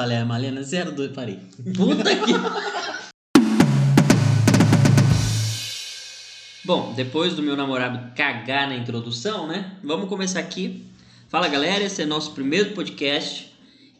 falei, 0.00 0.16
a 0.16 0.24
Malena 0.24 0.62
02, 0.62 1.12
parei. 1.12 1.38
Puta 1.76 2.16
que. 2.16 2.32
Bom, 6.64 6.94
depois 6.94 7.34
do 7.34 7.42
meu 7.42 7.54
namorado 7.54 8.14
cagar 8.14 8.66
na 8.66 8.76
introdução, 8.76 9.46
né? 9.46 9.76
Vamos 9.84 10.08
começar 10.08 10.40
aqui. 10.40 10.86
Fala 11.28 11.48
galera, 11.48 11.84
esse 11.84 12.00
é 12.00 12.06
nosso 12.06 12.32
primeiro 12.32 12.72
podcast. 12.72 13.52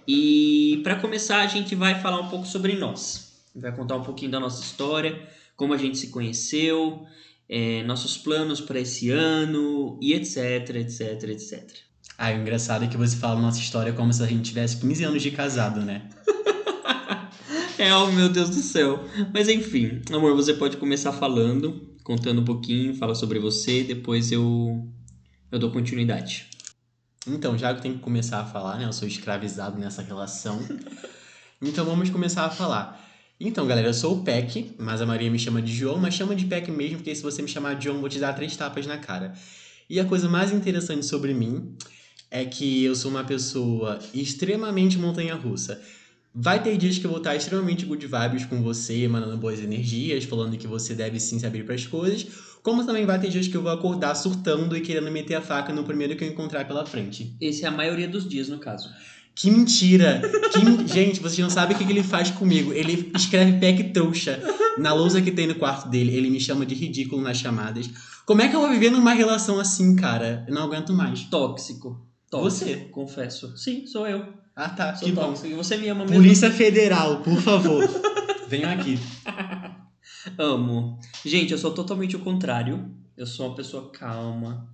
E 0.09 0.81
para 0.83 0.97
começar, 0.97 1.43
a 1.43 1.47
gente 1.47 1.75
vai 1.75 2.01
falar 2.01 2.21
um 2.21 2.29
pouco 2.29 2.47
sobre 2.47 2.75
nós. 2.77 3.43
Vai 3.55 3.75
contar 3.75 3.97
um 3.97 4.03
pouquinho 4.03 4.31
da 4.31 4.41
nossa 4.41 4.63
história, 4.63 5.29
como 5.55 5.75
a 5.75 5.77
gente 5.77 5.99
se 5.99 6.09
conheceu, 6.09 7.07
é, 7.47 7.83
nossos 7.83 8.17
planos 8.17 8.59
para 8.59 8.81
esse 8.81 9.11
ano 9.11 9.99
e 10.01 10.15
etc, 10.15 10.77
etc, 10.77 11.23
etc. 11.25 11.90
Ah, 12.23 12.33
o 12.33 12.35
engraçado 12.35 12.85
é 12.85 12.87
que 12.87 12.99
você 12.99 13.17
fala 13.17 13.41
nossa 13.41 13.59
história 13.59 13.95
como 13.95 14.13
se 14.13 14.23
a 14.23 14.27
gente 14.27 14.51
tivesse 14.51 14.77
15 14.77 15.05
anos 15.05 15.23
de 15.23 15.31
casado, 15.31 15.81
né? 15.81 16.07
é, 17.79 17.97
oh 17.97 18.13
meu 18.13 18.29
Deus 18.29 18.51
do 18.51 18.61
céu. 18.61 19.03
Mas 19.33 19.49
enfim, 19.49 20.03
amor, 20.13 20.37
você 20.37 20.53
pode 20.53 20.77
começar 20.77 21.13
falando, 21.13 21.97
contando 22.05 22.43
um 22.43 22.45
pouquinho, 22.45 22.95
fala 22.95 23.15
sobre 23.15 23.39
você, 23.39 23.83
depois 23.85 24.31
eu, 24.31 24.87
eu 25.51 25.59
dou 25.59 25.71
continuidade. 25.71 26.51
Então, 27.27 27.57
já 27.57 27.73
que 27.73 27.79
eu 27.79 27.83
tenho 27.85 27.95
que 27.95 28.03
começar 28.03 28.41
a 28.41 28.45
falar, 28.45 28.77
né? 28.77 28.85
Eu 28.85 28.93
sou 28.93 29.09
escravizado 29.09 29.79
nessa 29.79 30.03
relação. 30.03 30.61
então 31.63 31.87
vamos 31.87 32.11
começar 32.11 32.45
a 32.45 32.51
falar. 32.51 33.03
Então, 33.41 33.67
galera, 33.67 33.89
eu 33.89 33.95
sou 33.95 34.19
o 34.19 34.23
Peck, 34.23 34.75
mas 34.79 35.01
a 35.01 35.07
Maria 35.07 35.31
me 35.31 35.39
chama 35.39 35.63
de 35.63 35.73
João, 35.75 35.97
mas 35.97 36.13
chama 36.13 36.37
de 36.37 36.45
Peck 36.45 36.71
mesmo, 36.71 36.99
porque 36.99 37.15
se 37.15 37.23
você 37.23 37.41
me 37.41 37.49
chamar 37.49 37.77
de 37.77 37.85
João, 37.85 37.97
eu 37.97 38.01
vou 38.03 38.11
te 38.11 38.19
dar 38.19 38.35
três 38.35 38.55
tapas 38.55 38.87
na 38.87 38.99
cara. 38.99 39.33
E 39.89 39.99
a 39.99 40.05
coisa 40.05 40.29
mais 40.29 40.53
interessante 40.53 41.07
sobre 41.07 41.33
mim 41.33 41.79
é 42.31 42.45
que 42.45 42.85
eu 42.85 42.95
sou 42.95 43.11
uma 43.11 43.25
pessoa 43.25 43.99
extremamente 44.15 44.99
montanha-russa. 44.99 45.81
Vai 46.33 46.63
ter 46.63 46.77
dias 46.77 46.97
que 46.97 47.05
eu 47.05 47.11
vou 47.11 47.19
estar 47.19 47.35
extremamente 47.35 47.85
good 47.85 48.07
vibes 48.07 48.45
com 48.45 48.63
você, 48.63 49.09
mandando 49.09 49.37
boas 49.37 49.59
energias, 49.59 50.23
falando 50.25 50.57
que 50.57 50.67
você 50.67 50.95
deve 50.95 51.19
sim 51.19 51.41
se 51.41 51.47
abrir 51.47 51.65
para 51.65 51.75
as 51.75 51.87
coisas, 51.87 52.25
como 52.63 52.87
também 52.87 53.05
vai 53.05 53.19
ter 53.19 53.31
dias 53.31 53.49
que 53.49 53.57
eu 53.57 53.63
vou 53.63 53.73
acordar 53.73 54.15
surtando 54.15 54.77
e 54.77 54.81
querendo 54.81 55.11
meter 55.11 55.35
a 55.35 55.41
faca 55.41 55.73
no 55.73 55.83
primeiro 55.83 56.15
que 56.15 56.23
eu 56.23 56.29
encontrar 56.29 56.67
pela 56.67 56.87
frente. 56.87 57.35
Esse 57.41 57.65
é 57.65 57.69
a 57.69 57.73
maioria 57.73 58.07
dos 58.07 58.29
dias, 58.29 58.49
no 58.49 58.59
caso. 58.59 58.89
Que 59.35 59.51
mentira! 59.51 60.21
Que... 60.53 60.93
Gente, 60.93 61.21
vocês 61.21 61.39
não 61.39 61.51
sabem 61.51 61.75
o 61.75 61.79
que 61.79 61.91
ele 61.91 62.03
faz 62.03 62.31
comigo. 62.31 62.73
Ele 62.73 63.11
escreve 63.17 63.59
pack 63.59 63.93
trouxa 63.93 64.41
na 64.79 64.93
lousa 64.93 65.23
que 65.23 65.31
tem 65.31 65.47
no 65.47 65.55
quarto 65.55 65.89
dele. 65.89 66.15
Ele 66.15 66.31
me 66.31 66.39
chama 66.39 66.67
de 66.67 66.75
ridículo 66.75 67.23
nas 67.23 67.39
chamadas. 67.39 67.89
Como 68.27 68.43
é 68.43 68.49
que 68.49 68.55
eu 68.55 68.61
vou 68.61 68.71
viver 68.71 68.91
numa 68.91 69.15
relação 69.15 69.59
assim, 69.59 69.97
cara? 69.97 70.45
Eu 70.47 70.55
não 70.55 70.63
aguento 70.63 70.93
mais. 70.93 71.25
Tóxico. 71.25 72.10
Tóxico, 72.31 72.65
Você? 72.65 72.77
Confesso. 72.93 73.57
Sim, 73.57 73.87
sou 73.87 74.07
eu. 74.07 74.33
Ah, 74.55 74.69
tá. 74.69 74.95
Sou 74.95 75.09
que 75.09 75.15
tóxico. 75.15 75.49
bom. 75.49 75.55
E 75.55 75.57
você 75.57 75.77
me 75.77 75.89
ama 75.89 76.05
mesmo? 76.05 76.17
Polícia 76.17 76.51
Federal, 76.51 77.23
por 77.23 77.41
favor. 77.41 77.85
Venham 78.47 78.71
aqui. 78.71 78.99
Amo. 80.39 80.99
Gente, 81.25 81.53
eu 81.53 81.59
sou 81.59 81.73
totalmente 81.73 82.17
o 82.17 82.21
contrário. 82.21 82.95
Eu 83.17 83.27
sou 83.27 83.49
uma 83.49 83.57
pessoa 83.57 83.91
calma. 83.91 84.69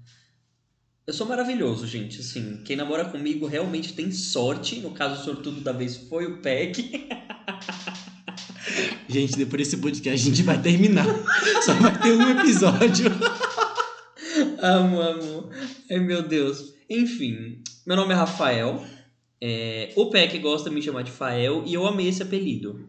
Eu 1.06 1.14
sou 1.14 1.26
maravilhoso, 1.26 1.86
gente. 1.86 2.20
Assim, 2.20 2.62
quem 2.64 2.76
namora 2.76 3.04
comigo 3.04 3.46
realmente 3.46 3.92
tem 3.94 4.10
sorte. 4.10 4.80
No 4.80 4.90
caso, 4.90 5.20
o 5.20 5.24
sortudo 5.24 5.60
da 5.60 5.72
vez 5.72 5.96
foi 5.96 6.26
o 6.26 6.38
Peck. 6.42 7.08
Gente, 9.08 9.36
depois 9.36 9.62
desse 9.62 9.76
podcast 9.76 10.20
a 10.20 10.30
gente 10.30 10.42
vai 10.42 10.60
terminar. 10.60 11.06
Só 11.64 11.72
vai 11.74 11.96
ter 12.00 12.12
um 12.12 12.40
episódio. 12.40 13.06
amo, 14.60 15.00
amo. 15.00 15.50
Ai, 15.88 16.00
meu 16.00 16.26
Deus. 16.26 16.74
Enfim, 16.88 17.62
meu 17.86 17.96
nome 17.96 18.12
é 18.12 18.16
Rafael. 18.16 18.84
É, 19.40 19.92
o 19.96 20.08
Peck 20.08 20.38
gosta 20.38 20.70
de 20.70 20.74
me 20.74 20.82
chamar 20.82 21.02
de 21.02 21.10
Fael 21.10 21.62
e 21.66 21.74
eu 21.74 21.86
amei 21.86 22.08
esse 22.08 22.22
apelido. 22.22 22.88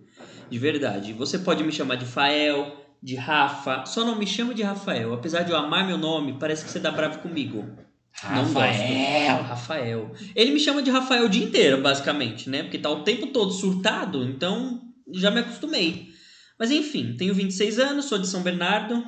De 0.50 0.58
verdade. 0.58 1.14
Você 1.14 1.40
pode 1.40 1.64
me 1.64 1.72
chamar 1.72 1.96
de 1.96 2.06
Fael, 2.06 2.76
de 3.02 3.16
Rafa. 3.16 3.86
Só 3.86 4.06
não 4.06 4.18
me 4.18 4.26
chama 4.26 4.54
de 4.54 4.64
Rafael. 4.64 5.14
Apesar 5.14 5.44
de 5.44 5.52
eu 5.52 5.58
amar 5.58 5.86
meu 5.86 5.98
nome, 5.98 6.38
parece 6.40 6.64
que 6.64 6.72
você 6.72 6.80
dá 6.80 6.92
bravo 6.92 7.20
comigo. 7.20 7.66
Rafael. 8.12 8.46
Não 8.46 8.54
gosto. 8.54 9.50
Rafael. 9.50 10.12
Ele 10.36 10.52
me 10.52 10.60
chama 10.60 10.82
de 10.82 10.90
Rafael 10.90 11.26
o 11.26 11.30
dia 11.30 11.44
inteiro, 11.44 11.82
basicamente, 11.82 12.50
né? 12.50 12.64
Porque 12.64 12.80
tá 12.80 12.90
o 12.90 13.04
tempo 13.04 13.28
todo 13.28 13.52
surtado, 13.52 14.24
então 14.24 14.82
já 15.14 15.30
me 15.30 15.42
acostumei. 15.42 16.10
Mas 16.58 16.72
enfim, 16.72 17.16
tenho 17.16 17.34
26 17.34 17.78
anos, 17.78 18.06
sou 18.06 18.18
de 18.18 18.28
São 18.28 18.42
Bernardo. 18.42 18.96
O 18.98 19.06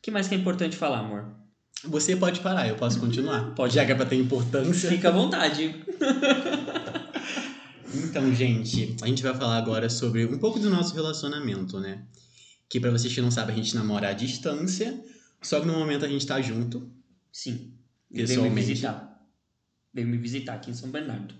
que 0.00 0.10
mais 0.10 0.28
que 0.28 0.34
é 0.34 0.38
importante 0.38 0.76
falar, 0.76 1.00
amor? 1.00 1.41
Você 1.84 2.14
pode 2.14 2.40
parar, 2.40 2.68
eu 2.68 2.76
posso 2.76 3.00
continuar. 3.00 3.54
Pode, 3.54 3.74
já 3.74 3.84
que 3.84 3.92
é 3.92 3.94
pra 3.94 4.06
ter 4.06 4.16
importância. 4.16 4.88
Fica 4.88 5.08
à 5.08 5.12
vontade. 5.12 5.74
então, 7.92 8.32
gente, 8.34 8.96
a 9.02 9.06
gente 9.06 9.22
vai 9.22 9.34
falar 9.34 9.58
agora 9.58 9.90
sobre 9.90 10.24
um 10.24 10.38
pouco 10.38 10.60
do 10.60 10.70
nosso 10.70 10.94
relacionamento, 10.94 11.80
né? 11.80 12.04
Que 12.68 12.78
para 12.78 12.90
vocês 12.90 13.12
que 13.12 13.20
não 13.20 13.30
sabem, 13.30 13.54
a 13.54 13.56
gente 13.58 13.74
namora 13.74 14.10
à 14.10 14.12
distância, 14.12 15.02
só 15.42 15.60
que 15.60 15.66
no 15.66 15.72
momento 15.72 16.04
a 16.04 16.08
gente 16.08 16.26
tá 16.26 16.40
junto. 16.40 16.88
Sim. 17.32 17.72
Veio 18.10 18.42
me 18.42 18.50
visitar. 18.50 19.20
Veio 19.92 20.06
me 20.06 20.16
visitar 20.16 20.54
aqui 20.54 20.70
em 20.70 20.74
São 20.74 20.90
Bernardo. 20.90 21.34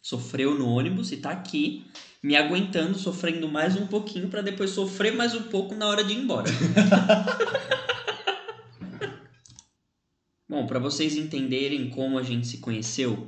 Sofreu 0.00 0.58
no 0.58 0.68
ônibus 0.68 1.12
e 1.12 1.18
tá 1.18 1.30
aqui 1.30 1.86
me 2.22 2.36
aguentando, 2.36 2.98
sofrendo 2.98 3.46
mais 3.48 3.76
um 3.76 3.86
pouquinho 3.86 4.28
para 4.28 4.40
depois 4.40 4.70
sofrer 4.70 5.14
mais 5.14 5.34
um 5.34 5.42
pouco 5.42 5.74
na 5.74 5.86
hora 5.86 6.02
de 6.02 6.14
ir 6.14 6.18
embora. 6.18 6.50
Bom, 10.54 10.68
para 10.68 10.78
vocês 10.78 11.16
entenderem 11.16 11.90
como 11.90 12.16
a 12.16 12.22
gente 12.22 12.46
se 12.46 12.58
conheceu, 12.58 13.26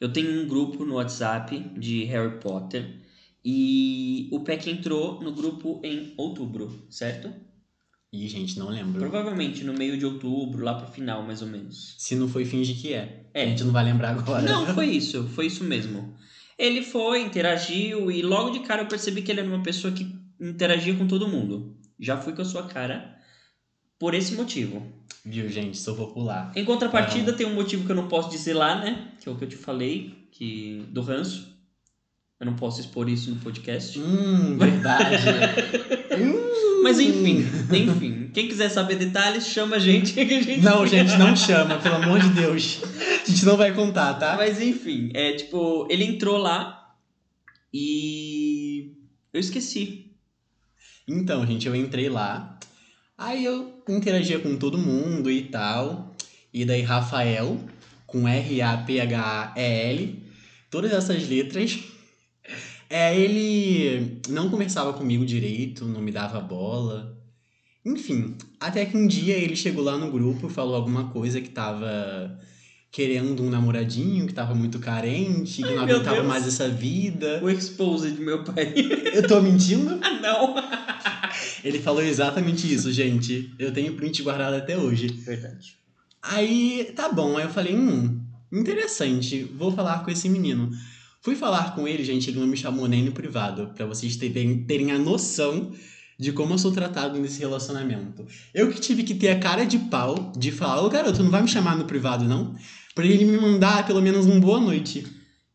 eu 0.00 0.12
tenho 0.12 0.42
um 0.42 0.48
grupo 0.48 0.84
no 0.84 0.94
WhatsApp 0.94 1.56
de 1.78 2.02
Harry 2.02 2.40
Potter 2.40 3.00
e 3.44 4.28
o 4.32 4.40
Peck 4.40 4.68
entrou 4.68 5.20
no 5.22 5.30
grupo 5.30 5.80
em 5.84 6.12
outubro, 6.16 6.84
certo? 6.90 7.32
Ih, 8.12 8.26
gente, 8.26 8.58
não 8.58 8.70
lembro. 8.70 8.98
Provavelmente 8.98 9.62
no 9.62 9.72
meio 9.72 9.96
de 9.96 10.04
outubro, 10.04 10.64
lá 10.64 10.74
pro 10.74 10.90
final, 10.90 11.22
mais 11.22 11.42
ou 11.42 11.46
menos. 11.46 11.94
Se 11.96 12.16
não 12.16 12.26
foi, 12.28 12.44
finge 12.44 12.74
que 12.74 12.92
é. 12.92 13.24
É. 13.32 13.44
A 13.44 13.46
gente 13.46 13.62
não 13.62 13.72
vai 13.72 13.84
lembrar 13.84 14.10
agora. 14.10 14.42
Não, 14.42 14.66
foi 14.74 14.86
isso, 14.86 15.28
foi 15.28 15.46
isso 15.46 15.62
mesmo. 15.62 16.12
Ele 16.58 16.82
foi, 16.82 17.22
interagiu 17.22 18.10
e 18.10 18.20
logo 18.20 18.50
de 18.50 18.66
cara 18.66 18.82
eu 18.82 18.88
percebi 18.88 19.22
que 19.22 19.30
ele 19.30 19.38
era 19.38 19.48
uma 19.48 19.62
pessoa 19.62 19.92
que 19.92 20.12
interagia 20.40 20.96
com 20.96 21.06
todo 21.06 21.28
mundo. 21.28 21.76
Já 22.00 22.20
fui 22.20 22.32
com 22.32 22.42
a 22.42 22.44
sua 22.44 22.64
cara 22.64 23.16
por 23.96 24.12
esse 24.12 24.34
motivo. 24.34 24.84
Viu, 25.24 25.48
gente? 25.48 25.78
Sou 25.78 25.96
popular. 25.96 26.52
Em 26.54 26.64
contrapartida, 26.64 27.32
tem 27.32 27.46
um 27.46 27.54
motivo 27.54 27.86
que 27.86 27.92
eu 27.92 27.96
não 27.96 28.08
posso 28.08 28.28
dizer 28.28 28.52
lá, 28.52 28.78
né? 28.78 29.12
Que 29.20 29.28
é 29.28 29.32
o 29.32 29.36
que 29.36 29.44
eu 29.44 29.48
te 29.48 29.56
falei, 29.56 30.28
que 30.30 30.84
do 30.90 31.00
ranço. 31.00 31.54
Eu 32.38 32.44
não 32.46 32.56
posso 32.56 32.80
expor 32.80 33.08
isso 33.08 33.30
no 33.30 33.36
podcast. 33.36 33.98
Hum, 33.98 34.58
verdade. 34.58 35.16
hum. 36.20 36.82
Mas 36.82 37.00
enfim, 37.00 37.38
enfim. 37.72 38.30
Quem 38.34 38.46
quiser 38.46 38.68
saber 38.68 38.96
detalhes, 38.96 39.46
chama 39.46 39.76
a 39.76 39.78
gente. 39.78 40.12
Que 40.12 40.20
a 40.20 40.42
gente 40.42 40.60
não, 40.60 40.86
gente, 40.86 41.16
não 41.16 41.34
chama, 41.34 41.78
pelo 41.78 41.94
amor 41.94 42.20
de 42.20 42.28
Deus. 42.28 42.80
A 43.22 43.26
gente 43.26 43.46
não 43.46 43.56
vai 43.56 43.72
contar, 43.72 44.14
tá? 44.14 44.36
Mas 44.36 44.60
enfim, 44.60 45.10
é 45.14 45.32
tipo, 45.32 45.86
ele 45.88 46.04
entrou 46.04 46.36
lá 46.36 46.94
e 47.72 48.92
eu 49.32 49.40
esqueci. 49.40 50.12
Então, 51.08 51.46
gente, 51.46 51.66
eu 51.66 51.74
entrei 51.74 52.10
lá. 52.10 52.58
Aí 53.16 53.42
eu 53.42 53.73
interagia 53.88 54.38
com 54.38 54.56
todo 54.56 54.78
mundo 54.78 55.30
e 55.30 55.42
tal. 55.42 56.14
E 56.52 56.64
daí 56.64 56.82
Rafael, 56.82 57.58
com 58.06 58.28
R-A-P-H-A-E-L, 58.28 60.22
todas 60.70 60.92
essas 60.92 61.28
letras. 61.28 61.78
É, 62.88 63.18
ele 63.18 64.20
não 64.28 64.50
conversava 64.50 64.92
comigo 64.92 65.26
direito, 65.26 65.84
não 65.84 66.00
me 66.00 66.12
dava 66.12 66.40
bola. 66.40 67.18
Enfim, 67.84 68.36
até 68.60 68.86
que 68.86 68.96
um 68.96 69.06
dia 69.06 69.36
ele 69.36 69.56
chegou 69.56 69.84
lá 69.84 69.98
no 69.98 70.10
grupo, 70.10 70.48
falou 70.48 70.74
alguma 70.74 71.08
coisa 71.10 71.40
que 71.40 71.50
tava 71.50 72.38
querendo 72.90 73.42
um 73.42 73.50
namoradinho, 73.50 74.26
que 74.26 74.32
tava 74.32 74.54
muito 74.54 74.78
carente, 74.78 75.62
que 75.62 75.68
Ai, 75.68 75.74
não 75.74 75.82
aguentava 75.82 76.22
mais 76.22 76.46
essa 76.46 76.68
vida. 76.68 77.40
O 77.42 77.50
expose 77.50 78.12
de 78.12 78.22
meu 78.22 78.44
pai. 78.44 78.72
Eu 79.12 79.26
tô 79.26 79.42
mentindo? 79.42 79.98
ah, 80.00 80.20
não! 80.20 80.54
Ele 81.64 81.78
falou 81.78 82.02
exatamente 82.02 82.72
isso, 82.72 82.92
gente. 82.92 83.54
Eu 83.58 83.72
tenho 83.72 83.94
print 83.94 84.22
guardado 84.22 84.54
até 84.54 84.76
hoje. 84.76 85.06
Verdade. 85.06 85.76
Aí, 86.22 86.92
tá 86.96 87.10
bom. 87.10 87.36
Aí 87.36 87.44
eu 87.44 87.50
falei, 87.50 87.74
hum, 87.74 88.20
interessante. 88.52 89.42
Vou 89.42 89.72
falar 89.72 90.04
com 90.04 90.10
esse 90.10 90.28
menino. 90.28 90.70
Fui 91.24 91.34
falar 91.34 91.74
com 91.74 91.88
ele, 91.88 92.04
gente, 92.04 92.28
ele 92.28 92.38
não 92.38 92.46
me 92.46 92.56
chamou 92.56 92.86
nem 92.86 93.02
no 93.02 93.12
privado, 93.12 93.72
pra 93.74 93.86
vocês 93.86 94.14
terem, 94.14 94.62
terem 94.64 94.92
a 94.92 94.98
noção 94.98 95.72
de 96.18 96.32
como 96.32 96.52
eu 96.52 96.58
sou 96.58 96.70
tratado 96.70 97.18
nesse 97.18 97.40
relacionamento. 97.40 98.26
Eu 98.52 98.70
que 98.70 98.78
tive 98.78 99.02
que 99.02 99.14
ter 99.14 99.30
a 99.30 99.38
cara 99.38 99.64
de 99.64 99.78
pau 99.78 100.32
de 100.36 100.52
falar, 100.52 100.82
ô 100.82 100.88
garoto, 100.90 101.22
não 101.22 101.30
vai 101.30 101.40
me 101.40 101.48
chamar 101.48 101.76
no 101.76 101.86
privado, 101.86 102.26
não? 102.26 102.54
Pra 102.94 103.06
ele 103.06 103.24
me 103.24 103.38
mandar 103.38 103.86
pelo 103.86 104.02
menos 104.02 104.26
um 104.26 104.38
boa 104.38 104.60
noite. 104.60 105.04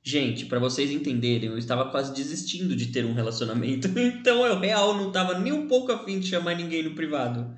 Gente, 0.10 0.48
pra 0.48 0.58
vocês 0.58 0.90
entenderem, 0.90 1.52
eu 1.52 1.58
estava 1.60 1.92
quase 1.92 2.12
desistindo 2.12 2.76
de 2.76 2.88
ter 2.88 3.06
um 3.06 3.14
relacionamento. 3.14 3.88
Então 4.20 4.44
eu 4.44 4.60
real 4.60 4.96
não 4.98 5.12
tava 5.12 5.38
nem 5.38 5.54
um 5.54 5.68
pouco 5.68 5.92
afim 5.92 6.20
de 6.20 6.28
chamar 6.28 6.56
ninguém 6.56 6.82
no 6.82 6.96
privado. 6.96 7.56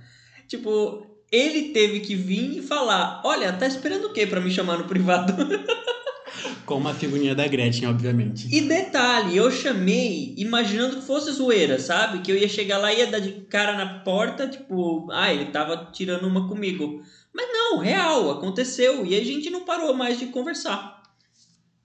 Tipo, 0.50 1.07
ele 1.31 1.69
teve 1.69 2.01
que 2.01 2.13
vir 2.13 2.57
e 2.57 2.62
falar: 2.62 3.21
Olha, 3.24 3.53
tá 3.53 3.65
esperando 3.65 4.07
o 4.07 4.13
quê 4.13 4.27
pra 4.27 4.42
me 4.42 4.51
chamar 4.51 4.77
no 4.80 4.83
privado? 4.83 5.33
Com 6.65 6.75
uma 6.75 6.94
figurinha 6.94 7.33
da 7.33 7.48
Gretchen, 7.48 7.88
obviamente. 7.88 8.53
E 8.53 8.59
detalhe, 8.59 9.38
eu 9.38 9.50
chamei 9.50 10.33
imaginando 10.38 10.98
que 10.98 11.07
fosse 11.07 11.31
zoeira, 11.31 11.80
sabe? 11.80 12.19
Que 12.19 12.33
eu 12.33 12.38
ia 12.38 12.50
chegar 12.50 12.80
lá 12.80 12.94
e 12.94 13.00
ia 13.00 13.07
dar 13.07 13.19
de 13.19 13.31
cara 13.50 13.77
na 13.77 14.00
porta, 14.00 14.48
tipo, 14.48 15.07
ah, 15.12 15.33
ele 15.33 15.45
tava 15.45 15.89
tirando 15.94 16.27
uma 16.27 16.50
comigo. 16.50 17.01
Mas 17.33 17.48
não, 17.50 17.77
real, 17.77 18.30
aconteceu. 18.30 19.06
E 19.06 19.15
a 19.15 19.24
gente 19.24 19.50
não 19.50 19.63
parou 19.63 19.94
mais 19.94 20.19
de 20.19 20.25
conversar. 20.27 21.00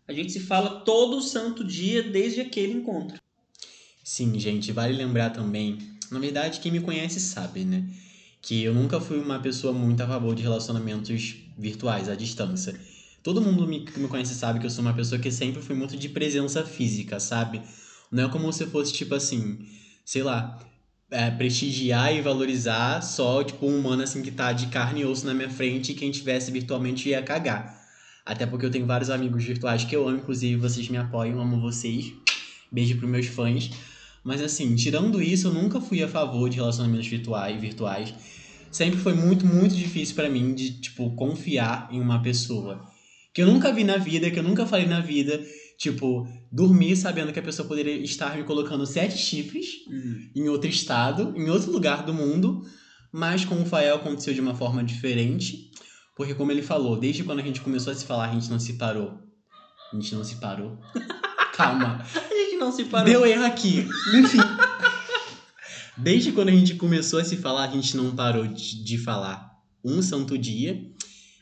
A 0.08 0.12
gente 0.12 0.32
se 0.32 0.40
fala 0.40 0.80
todo 0.80 1.20
santo 1.20 1.64
dia 1.64 2.02
desde 2.02 2.40
aquele 2.40 2.72
encontro. 2.72 3.18
Sim, 4.04 4.38
gente, 4.38 4.70
vale 4.70 4.96
lembrar 4.96 5.30
também. 5.30 5.78
Na 6.10 6.20
verdade, 6.20 6.60
quem 6.60 6.70
me 6.70 6.80
conhece 6.80 7.18
sabe, 7.18 7.64
né? 7.64 7.84
Que 8.40 8.62
eu 8.62 8.72
nunca 8.72 9.00
fui 9.00 9.18
uma 9.18 9.40
pessoa 9.40 9.72
muito 9.72 10.00
a 10.00 10.06
favor 10.06 10.34
de 10.34 10.42
relacionamentos 10.42 11.34
virtuais, 11.58 12.08
à 12.08 12.14
distância. 12.14 12.78
Todo 13.20 13.42
mundo 13.42 13.66
me, 13.66 13.80
que 13.80 13.98
me 13.98 14.06
conhece 14.06 14.34
sabe 14.34 14.60
que 14.60 14.66
eu 14.66 14.70
sou 14.70 14.82
uma 14.82 14.94
pessoa 14.94 15.20
que 15.20 15.32
sempre 15.32 15.60
fui 15.60 15.74
muito 15.74 15.96
de 15.96 16.08
presença 16.08 16.64
física, 16.64 17.18
sabe? 17.18 17.60
Não 18.12 18.26
é 18.26 18.28
como 18.28 18.52
se 18.52 18.64
fosse, 18.66 18.92
tipo 18.92 19.16
assim, 19.16 19.66
sei 20.04 20.22
lá, 20.22 20.60
é, 21.10 21.28
prestigiar 21.32 22.14
e 22.14 22.20
valorizar 22.20 23.00
só, 23.02 23.42
tipo, 23.42 23.66
um 23.66 23.78
humano 23.78 24.04
assim 24.04 24.22
que 24.22 24.30
tá 24.30 24.52
de 24.52 24.68
carne 24.68 25.00
e 25.00 25.04
osso 25.04 25.26
na 25.26 25.34
minha 25.34 25.50
frente 25.50 25.90
e 25.90 25.94
quem 25.96 26.12
tivesse 26.12 26.52
virtualmente 26.52 27.08
ia 27.08 27.20
cagar. 27.20 27.85
Até 28.26 28.44
porque 28.44 28.66
eu 28.66 28.70
tenho 28.70 28.84
vários 28.84 29.08
amigos 29.08 29.44
virtuais 29.44 29.84
que 29.84 29.94
eu 29.94 30.08
amo, 30.08 30.18
inclusive 30.18 30.56
vocês 30.56 30.88
me 30.88 30.96
apoiam, 30.96 31.40
amo 31.40 31.60
vocês. 31.60 32.12
Beijo 32.72 32.96
pros 32.96 33.08
meus 33.08 33.26
fãs. 33.26 33.70
Mas 34.24 34.42
assim, 34.42 34.74
tirando 34.74 35.22
isso, 35.22 35.46
eu 35.46 35.54
nunca 35.54 35.80
fui 35.80 36.02
a 36.02 36.08
favor 36.08 36.50
de 36.50 36.56
relacionamentos 36.56 37.06
virtuais, 37.06 37.60
virtuais. 37.60 38.12
Sempre 38.72 38.98
foi 38.98 39.14
muito, 39.14 39.46
muito 39.46 39.76
difícil 39.76 40.16
para 40.16 40.28
mim 40.28 40.52
de, 40.52 40.80
tipo, 40.80 41.14
confiar 41.14 41.88
em 41.92 42.00
uma 42.00 42.20
pessoa. 42.20 42.84
Que 43.32 43.42
eu 43.42 43.46
nunca 43.46 43.72
vi 43.72 43.84
na 43.84 43.96
vida, 43.96 44.28
que 44.28 44.38
eu 44.40 44.42
nunca 44.42 44.66
falei 44.66 44.86
na 44.86 44.98
vida. 44.98 45.40
Tipo, 45.78 46.26
dormir 46.50 46.96
sabendo 46.96 47.32
que 47.32 47.38
a 47.38 47.42
pessoa 47.42 47.68
poderia 47.68 47.94
estar 47.98 48.36
me 48.36 48.42
colocando 48.42 48.84
sete 48.84 49.16
chifres 49.16 49.66
Hum. 49.88 50.30
em 50.34 50.48
outro 50.48 50.68
estado, 50.68 51.32
em 51.36 51.48
outro 51.48 51.70
lugar 51.70 52.04
do 52.04 52.12
mundo. 52.12 52.62
Mas 53.12 53.44
com 53.44 53.62
o 53.62 53.64
Fael 53.64 53.96
aconteceu 53.96 54.34
de 54.34 54.40
uma 54.40 54.54
forma 54.54 54.82
diferente. 54.82 55.70
Porque, 56.16 56.34
como 56.34 56.50
ele 56.50 56.62
falou, 56.62 56.98
desde 56.98 57.22
quando 57.22 57.40
a 57.40 57.42
gente 57.42 57.60
começou 57.60 57.92
a 57.92 57.96
se 57.96 58.06
falar, 58.06 58.30
a 58.30 58.32
gente 58.32 58.50
não 58.50 58.58
se 58.58 58.72
parou. 58.72 59.20
A 59.92 59.96
gente 59.96 60.14
não 60.14 60.24
se 60.24 60.36
parou. 60.36 60.78
Calma. 61.54 62.02
A 62.14 62.34
gente 62.34 62.56
não 62.56 62.72
se 62.72 62.84
parou. 62.84 63.06
Deu 63.06 63.26
erro 63.26 63.44
aqui. 63.44 63.86
Enfim. 64.14 64.38
Desde 65.96 66.32
quando 66.32 66.48
a 66.48 66.52
gente 66.52 66.74
começou 66.74 67.18
a 67.18 67.24
se 67.24 67.36
falar, 67.36 67.64
a 67.64 67.72
gente 67.72 67.96
não 67.96 68.16
parou 68.16 68.46
de, 68.46 68.82
de 68.82 68.98
falar 68.98 69.60
um 69.84 70.00
santo 70.00 70.38
dia. 70.38 70.90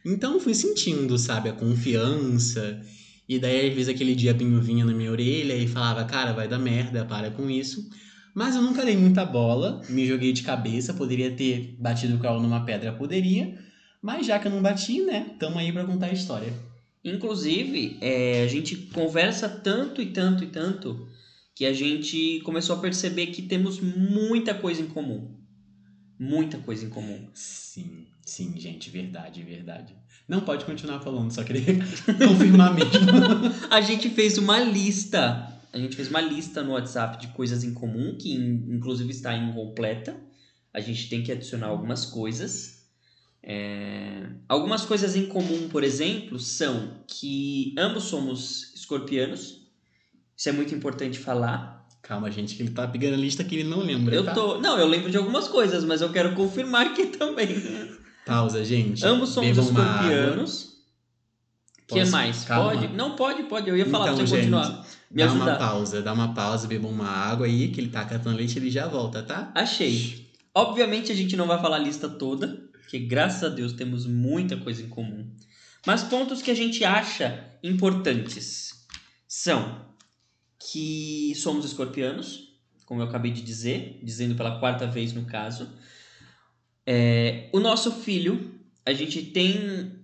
Então 0.05 0.41
fui 0.41 0.55
sentindo, 0.55 1.17
sabe, 1.19 1.49
a 1.49 1.53
confiança. 1.53 2.81
E 3.29 3.39
daí, 3.39 3.69
às 3.69 3.75
vezes, 3.75 3.89
aquele 3.89 4.15
diabinho 4.15 4.61
vinha 4.61 4.85
na 4.85 4.93
minha 4.93 5.11
orelha 5.11 5.57
e 5.57 5.67
falava, 5.67 6.05
cara, 6.05 6.33
vai 6.33 6.47
dar 6.47 6.59
merda, 6.59 7.05
para 7.05 7.31
com 7.31 7.49
isso. 7.49 7.89
Mas 8.35 8.57
eu 8.57 8.63
nunca 8.63 8.85
dei 8.85 8.97
muita 8.97 9.25
bola, 9.25 9.81
me 9.89 10.05
joguei 10.07 10.33
de 10.33 10.43
cabeça, 10.43 10.93
poderia 10.93 11.31
ter 11.31 11.77
batido 11.79 12.17
o 12.17 12.19
carro 12.19 12.41
numa 12.41 12.65
pedra, 12.65 12.93
poderia. 12.93 13.57
Mas 14.05 14.27
já 14.27 14.39
que 14.39 14.47
eu 14.47 14.53
não 14.53 14.61
bati, 14.61 15.01
né, 15.01 15.35
tamo 15.39 15.59
aí 15.59 15.73
pra 15.73 15.83
contar 15.87 16.09
a 16.09 16.13
história. 16.13 16.53
Inclusive, 17.03 17.97
é, 18.03 18.43
a 18.43 18.47
gente 18.47 18.77
conversa 18.93 19.49
tanto 19.49 20.03
e 20.03 20.07
tanto 20.13 20.45
e 20.45 20.49
tanto 20.49 21.09
que 21.55 21.65
a 21.65 21.73
gente 21.73 22.39
começou 22.45 22.77
a 22.77 22.81
perceber 22.81 23.29
que 23.29 23.41
temos 23.41 23.81
muita 23.81 24.53
coisa 24.53 24.83
em 24.83 24.87
comum. 24.89 25.31
Muita 26.19 26.59
coisa 26.59 26.85
em 26.85 26.91
comum. 26.91 27.29
Sim, 27.33 28.05
sim, 28.27 28.53
gente, 28.61 28.91
verdade, 28.91 29.43
verdade. 29.43 29.95
Não 30.29 30.43
pode 30.43 30.67
continuar 30.67 31.01
falando, 31.01 31.31
só 31.31 31.43
queria 31.43 31.63
confirmar 32.29 32.75
mesmo. 32.75 32.91
A 33.71 33.81
gente 33.81 34.11
fez 34.11 34.37
uma 34.37 34.61
lista. 34.61 35.51
A 35.73 35.79
gente 35.79 35.97
fez 35.97 36.09
uma 36.09 36.21
lista 36.21 36.63
no 36.63 36.73
WhatsApp 36.73 37.19
de 37.27 37.33
coisas 37.33 37.65
em 37.65 37.73
comum, 37.73 38.19
que 38.19 38.33
in- 38.35 38.67
inclusive 38.77 39.11
está 39.11 39.35
incompleta. 39.35 40.15
A 40.75 40.81
gente 40.81 41.09
tem 41.09 41.23
que 41.23 41.33
adicionar 41.33 41.69
algumas 41.69 42.05
coisas. 42.05 42.85
É, 43.47 43.94
Algumas 44.49 44.85
coisas 44.85 45.17
em 45.17 45.27
comum, 45.27 45.69
por 45.69 45.83
exemplo, 45.83 46.39
são 46.39 46.99
que 47.07 47.75
ambos 47.79 48.05
somos 48.05 48.73
escorpianos. 48.75 49.63
Isso 50.37 50.49
é 50.49 50.53
muito 50.53 50.75
importante 50.75 51.19
falar. 51.19 51.87
Calma, 52.03 52.31
gente, 52.31 52.55
que 52.55 52.63
ele 52.63 52.71
tá 52.71 52.87
pegando 52.87 53.15
a 53.15 53.17
lista 53.17 53.43
que 53.43 53.55
ele 53.55 53.69
não 53.69 53.79
lembra. 53.81 54.15
Eu 54.15 54.25
tá? 54.25 54.35
tô. 54.35 54.61
Não, 54.61 54.79
eu 54.79 54.87
lembro 54.87 55.11
de 55.11 55.17
algumas 55.17 55.49
coisas, 55.49 55.85
mas 55.85 56.03
eu 56.03 56.13
quero 56.13 56.35
confirmar 56.35 56.89
aqui 56.89 57.07
também. 57.07 57.57
Pausa, 58.27 58.65
gente. 58.65 59.05
Ambos 59.05 59.31
somos 59.31 59.51
Bebam 59.51 59.71
uma 59.71 59.81
escorpianos. 59.81 60.75
O 61.91 61.95
que 61.95 62.05
mais? 62.07 62.45
Calma. 62.45 62.73
Pode? 62.73 62.89
Não, 62.89 63.17
pode, 63.17 63.43
pode. 63.45 63.69
Eu 63.69 63.77
ia 63.77 63.87
falar 63.87 64.07
Então, 64.07 64.17
pra 64.17 64.27
você 64.27 64.37
gente, 64.37 64.51
continuar. 64.51 64.87
Me 65.11 65.23
dá 65.23 65.33
uma 65.33 65.45
ajudar. 65.45 65.59
pausa, 65.59 66.03
dá 66.03 66.13
uma 66.13 66.35
pausa, 66.35 66.67
beba 66.67 66.89
uma 66.89 67.09
água 67.09 67.47
aí, 67.47 67.69
que 67.69 67.81
ele 67.81 67.89
tá 67.89 68.05
catando 68.05 68.37
leite 68.37 68.59
ele 68.59 68.71
já 68.71 68.89
volta, 68.89 69.23
tá? 69.23 69.53
Achei. 69.55 70.29
Obviamente 70.55 71.13
a 71.13 71.15
gente 71.15 71.37
não 71.37 71.47
vai 71.47 71.61
falar 71.61 71.77
a 71.77 71.79
lista 71.79 72.09
toda, 72.09 72.65
porque 72.85 72.99
graças 72.99 73.43
a 73.43 73.49
Deus 73.49 73.73
temos 73.73 74.07
muita 74.07 74.57
coisa 74.57 74.83
em 74.83 74.89
comum. 74.89 75.27
Mas 75.87 76.03
pontos 76.05 76.43
que 76.43 76.51
a 76.51 76.55
gente 76.55 76.85
acha 76.85 77.51
importantes 77.63 78.87
são 79.27 79.85
que 80.59 81.35
somos 81.37 81.65
escorpianos, 81.65 82.55
como 82.87 83.01
eu 83.01 83.07
acabei 83.07 83.33
de 83.33 83.43
dizer, 83.43 83.99
dizendo 84.03 84.35
pela 84.35 84.61
quarta 84.61 84.87
vez 84.87 85.13
no 85.13 85.25
caso. 85.25 85.69
É, 86.87 87.49
o 87.53 87.61
nosso 87.61 87.91
filho, 87.91 88.55
a 88.85 88.93
gente 88.93 89.23
tem 89.23 90.03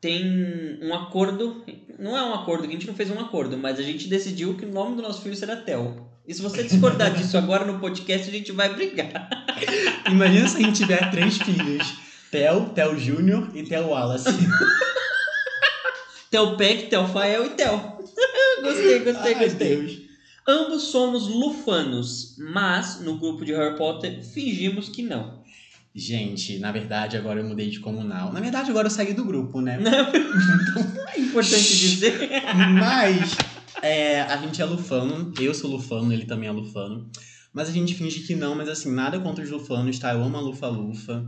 tem 0.00 0.80
um 0.82 0.92
acordo, 0.92 1.64
não 1.96 2.16
é 2.16 2.24
um 2.24 2.34
acordo, 2.34 2.64
a 2.66 2.70
gente 2.70 2.88
não 2.88 2.94
fez 2.94 3.08
um 3.08 3.20
acordo, 3.20 3.56
mas 3.56 3.78
a 3.78 3.82
gente 3.82 4.08
decidiu 4.08 4.56
que 4.56 4.64
o 4.64 4.72
nome 4.72 4.96
do 4.96 5.02
nosso 5.02 5.22
filho 5.22 5.36
será 5.36 5.54
Theo. 5.54 6.11
E 6.26 6.32
se 6.32 6.40
você 6.40 6.62
discordar 6.62 7.12
disso 7.12 7.36
agora 7.36 7.64
no 7.64 7.80
podcast, 7.80 8.28
a 8.28 8.32
gente 8.32 8.52
vai 8.52 8.72
brigar. 8.72 9.28
Imagina 10.08 10.48
se 10.48 10.56
a 10.56 10.60
gente 10.60 10.76
tiver 10.76 11.10
três 11.10 11.36
filhos. 11.38 11.94
Theo, 12.30 12.70
Theo 12.70 12.98
Júnior 12.98 13.50
e 13.54 13.64
Theo 13.64 13.88
Wallace. 13.88 14.30
Theo 16.30 16.56
Peck, 16.56 16.88
Theo 16.88 17.06
Fael 17.08 17.46
e 17.46 17.50
Theo. 17.50 17.76
gostei, 18.62 18.98
gostei, 19.00 19.34
Ai, 19.34 19.44
gostei. 19.44 19.76
Deus. 19.76 19.98
Ambos 20.46 20.84
somos 20.84 21.28
lufanos, 21.28 22.36
mas 22.38 23.00
no 23.00 23.18
grupo 23.18 23.44
de 23.44 23.52
Harry 23.52 23.76
Potter 23.76 24.24
fingimos 24.24 24.88
que 24.88 25.02
não. 25.02 25.42
Gente, 25.94 26.58
na 26.58 26.72
verdade, 26.72 27.16
agora 27.16 27.40
eu 27.40 27.44
mudei 27.44 27.68
de 27.68 27.80
comunal. 27.80 28.32
Na 28.32 28.40
verdade, 28.40 28.70
agora 28.70 28.86
eu 28.86 28.90
saí 28.90 29.12
do 29.12 29.24
grupo, 29.24 29.60
né? 29.60 29.78
É 31.14 31.20
importante 31.20 31.78
dizer. 31.78 32.30
Mas 32.78 33.36
é, 33.80 34.22
a 34.22 34.36
gente 34.36 34.60
é 34.60 34.64
lufano, 34.64 35.32
eu 35.40 35.54
sou 35.54 35.70
lufano, 35.70 36.12
ele 36.12 36.26
também 36.26 36.48
é 36.48 36.52
lufano. 36.52 37.10
Mas 37.52 37.68
a 37.68 37.72
gente 37.72 37.94
finge 37.94 38.20
que 38.20 38.34
não, 38.34 38.54
mas 38.54 38.68
assim, 38.68 38.90
nada 38.90 39.20
contra 39.20 39.44
os 39.44 39.50
lufanos, 39.50 39.98
tá? 39.98 40.12
Eu 40.12 40.22
amo 40.22 40.36
a 40.36 40.40
lufa-lufa. 40.40 41.24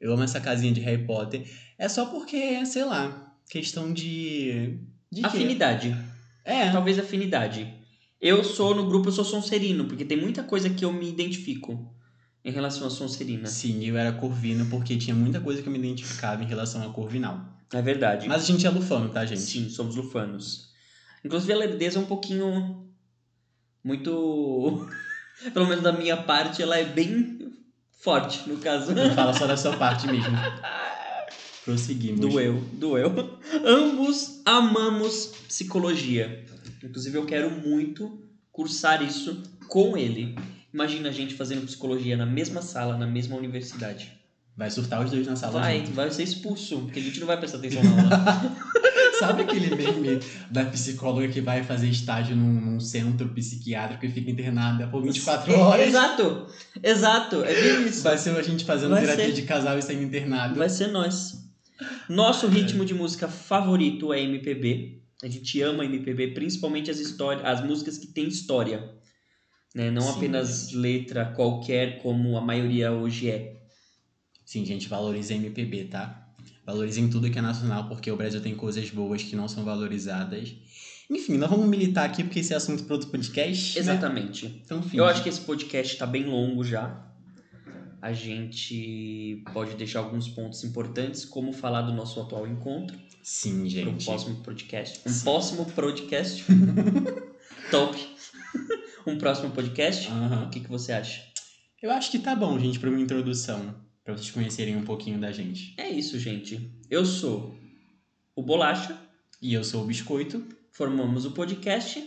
Eu 0.00 0.12
amo 0.12 0.24
essa 0.24 0.40
casinha 0.40 0.72
de 0.72 0.80
Harry 0.80 1.06
Potter. 1.06 1.48
É 1.78 1.88
só 1.88 2.06
porque, 2.06 2.66
sei 2.66 2.84
lá, 2.84 3.32
questão 3.48 3.92
de. 3.92 4.80
De 5.10 5.20
quê? 5.20 5.26
Afinidade. 5.26 5.96
É, 6.44 6.68
Talvez 6.70 6.98
afinidade. 6.98 7.72
Eu 8.20 8.42
sou 8.42 8.74
no 8.74 8.86
grupo, 8.86 9.08
eu 9.08 9.12
sou 9.12 9.24
Sonserino, 9.24 9.84
porque 9.84 10.04
tem 10.04 10.20
muita 10.20 10.42
coisa 10.42 10.70
que 10.70 10.84
eu 10.84 10.92
me 10.92 11.08
identifico 11.08 11.92
em 12.44 12.50
relação 12.50 12.86
a 12.86 12.90
Sonserina. 12.90 13.46
sim, 13.46 13.84
eu 13.84 13.96
era 13.96 14.12
corvino 14.12 14.66
porque 14.66 14.96
tinha 14.96 15.14
muita 15.14 15.40
coisa 15.40 15.62
que 15.62 15.68
eu 15.68 15.72
me 15.72 15.78
identificava 15.78 16.42
em 16.42 16.46
relação 16.46 16.84
a 16.84 16.92
corvinal. 16.92 17.40
É 17.72 17.80
verdade. 17.80 18.26
Mas 18.28 18.42
a 18.42 18.46
gente 18.46 18.66
é 18.66 18.70
lufano, 18.70 19.08
tá, 19.08 19.24
gente? 19.24 19.40
Sim, 19.40 19.68
somos 19.68 19.94
lufanos. 19.94 20.71
Inclusive 21.24 21.52
a 21.52 21.56
lerdeza 21.56 21.98
é 21.98 22.02
um 22.02 22.06
pouquinho. 22.06 22.86
Muito. 23.84 24.88
Pelo 25.52 25.66
menos 25.66 25.82
da 25.82 25.92
minha 25.92 26.16
parte, 26.16 26.62
ela 26.62 26.78
é 26.78 26.84
bem 26.84 27.52
forte, 28.00 28.48
no 28.48 28.58
caso. 28.58 28.92
Fala 29.14 29.32
só 29.32 29.46
da 29.46 29.56
sua 29.56 29.76
parte 29.78 30.06
mesmo. 30.06 30.36
Prosseguimos. 31.64 32.20
Doeu, 32.20 32.60
doeu. 32.72 33.38
Ambos 33.64 34.40
amamos 34.44 35.26
psicologia. 35.48 36.44
Inclusive, 36.82 37.16
eu 37.16 37.24
quero 37.26 37.50
muito 37.50 38.20
cursar 38.50 39.02
isso 39.02 39.42
com 39.68 39.96
ele. 39.96 40.36
Imagina 40.74 41.08
a 41.08 41.12
gente 41.12 41.34
fazendo 41.34 41.64
psicologia 41.64 42.16
na 42.16 42.26
mesma 42.26 42.62
sala, 42.62 42.96
na 42.96 43.06
mesma 43.06 43.36
universidade. 43.36 44.12
Vai 44.56 44.70
surtar 44.70 45.02
os 45.04 45.10
dois 45.10 45.26
na 45.26 45.36
sala 45.36 45.60
Vai, 45.60 45.78
junto. 45.78 45.92
vai 45.92 46.10
ser 46.10 46.24
expulso, 46.24 46.80
porque 46.80 46.98
a 46.98 47.02
gente 47.02 47.20
não 47.20 47.26
vai 47.26 47.38
prestar 47.38 47.58
atenção 47.58 47.82
na 47.82 47.90
aula. 47.90 48.56
Sabe 49.26 49.42
aquele 49.42 49.74
meme 49.74 50.20
da 50.50 50.64
psicóloga 50.64 51.28
que 51.28 51.40
vai 51.40 51.62
fazer 51.62 51.88
estágio 51.88 52.34
num, 52.34 52.60
num 52.60 52.80
centro 52.80 53.28
psiquiátrico 53.28 54.04
e 54.04 54.10
fica 54.10 54.30
internada 54.30 54.88
por 54.88 55.00
24 55.02 55.54
horas? 55.58 55.86
Exato, 55.86 56.46
exato, 56.82 57.44
é 57.44 57.54
bem 57.54 57.86
isso. 57.86 58.02
Vai 58.02 58.18
ser 58.18 58.36
a 58.36 58.42
gente 58.42 58.64
fazendo 58.64 58.90
Vai 58.90 59.02
terapia 59.02 59.26
ser. 59.26 59.32
de 59.32 59.42
casal 59.42 59.78
e 59.78 59.82
sendo 59.82 60.02
internado. 60.02 60.56
Vai 60.56 60.68
ser 60.68 60.88
nós. 60.88 61.40
Nosso 62.08 62.48
ritmo 62.48 62.84
de 62.84 62.94
música 62.94 63.28
favorito 63.28 64.12
é 64.12 64.20
MPB. 64.20 65.02
A 65.22 65.28
gente 65.28 65.62
ama 65.62 65.84
MPB, 65.84 66.28
principalmente 66.28 66.90
as 66.90 66.98
histórias, 66.98 67.44
as 67.46 67.64
músicas 67.64 67.96
que 67.96 68.08
têm 68.08 68.26
história. 68.26 68.92
Né? 69.72 69.90
Não 69.90 70.02
Sim, 70.02 70.16
apenas 70.16 70.72
letra 70.72 71.26
qualquer, 71.26 72.02
como 72.02 72.36
a 72.36 72.40
maioria 72.40 72.90
hoje 72.90 73.30
é. 73.30 73.62
Sim, 74.44 74.64
gente, 74.66 74.88
valoriza 74.88 75.32
MPB, 75.32 75.84
tá? 75.84 76.21
Valorizem 76.64 77.08
tudo 77.10 77.30
que 77.30 77.38
é 77.38 77.42
nacional, 77.42 77.88
porque 77.88 78.10
o 78.10 78.16
Brasil 78.16 78.40
tem 78.40 78.54
coisas 78.54 78.88
boas 78.90 79.22
que 79.22 79.34
não 79.34 79.48
são 79.48 79.64
valorizadas. 79.64 80.54
Enfim, 81.10 81.36
nós 81.36 81.50
vamos 81.50 81.66
militar 81.66 82.04
aqui 82.04 82.22
porque 82.22 82.38
esse 82.40 82.52
é 82.52 82.56
assunto 82.56 82.84
para 82.84 82.94
outro 82.94 83.08
podcast. 83.10 83.74
né? 83.74 83.80
Exatamente. 83.80 84.62
Então, 84.64 84.78
enfim. 84.78 84.96
Eu 84.96 85.04
acho 85.04 85.22
que 85.22 85.28
esse 85.28 85.40
podcast 85.40 85.96
tá 85.96 86.06
bem 86.06 86.24
longo 86.24 86.64
já. 86.64 87.08
A 88.00 88.12
gente 88.12 89.44
pode 89.52 89.74
deixar 89.76 90.00
alguns 90.00 90.28
pontos 90.28 90.64
importantes, 90.64 91.24
como 91.24 91.52
falar 91.52 91.82
do 91.82 91.92
nosso 91.92 92.20
atual 92.20 92.46
encontro, 92.48 92.98
Sim, 93.22 93.58
para 93.58 93.60
um 93.60 93.68
gente. 93.68 94.04
próximo 94.04 94.36
podcast. 94.42 95.00
Um 95.06 95.10
Sim. 95.12 95.24
próximo 95.24 95.64
podcast. 95.66 96.44
Top. 97.70 98.08
Um 99.06 99.18
próximo 99.18 99.50
podcast. 99.50 100.08
O 100.46 100.50
que, 100.50 100.60
que 100.60 100.68
você 100.68 100.92
acha? 100.92 101.22
Eu 101.80 101.90
acho 101.90 102.10
que 102.10 102.18
tá 102.18 102.34
bom, 102.34 102.58
gente, 102.58 102.78
para 102.78 102.88
uma 102.90 103.00
introdução. 103.00 103.74
Pra 104.04 104.16
vocês 104.16 104.32
conhecerem 104.32 104.76
um 104.76 104.84
pouquinho 104.84 105.20
da 105.20 105.30
gente. 105.30 105.74
É 105.76 105.88
isso, 105.88 106.18
gente. 106.18 106.72
Eu 106.90 107.06
sou 107.06 107.56
o 108.34 108.42
Bolacha. 108.42 108.98
E 109.40 109.54
eu 109.54 109.62
sou 109.62 109.82
o 109.82 109.86
Biscoito. 109.86 110.44
Formamos 110.72 111.24
o 111.24 111.30
podcast 111.30 112.04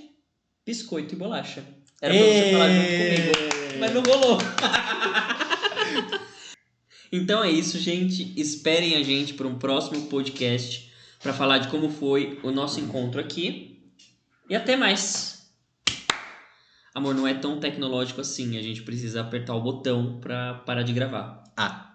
Biscoito 0.65 1.13
e 1.13 1.17
Bolacha. 1.17 1.63
Era 2.01 2.13
pra 2.13 2.23
você 2.23 2.51
falar 2.51 2.69
junto 2.69 2.87
comigo. 2.87 3.79
Mas 3.79 3.93
não 3.93 4.03
rolou. 4.03 4.37
então 7.11 7.41
é 7.41 7.49
isso, 7.49 7.79
gente. 7.79 8.33
Esperem 8.39 8.95
a 8.95 9.03
gente 9.03 9.33
para 9.33 9.47
um 9.47 9.57
próximo 9.57 10.07
podcast 10.07 10.91
para 11.21 11.31
falar 11.31 11.59
de 11.59 11.69
como 11.69 11.89
foi 11.89 12.39
o 12.43 12.51
nosso 12.51 12.81
encontro 12.81 13.21
aqui. 13.21 13.89
E 14.49 14.55
até 14.55 14.75
mais. 14.75 15.49
Amor, 16.93 17.15
não 17.15 17.25
é 17.25 17.33
tão 17.33 17.57
tecnológico 17.57 18.19
assim. 18.19 18.57
A 18.57 18.61
gente 18.61 18.81
precisa 18.81 19.21
apertar 19.21 19.55
o 19.55 19.61
botão 19.61 20.19
para 20.19 20.55
parar 20.65 20.83
de 20.83 20.91
gravar. 20.91 21.44
Ah, 21.57 21.94